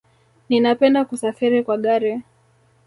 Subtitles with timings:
[0.49, 2.13] Ninapenda kusafiri kwa gari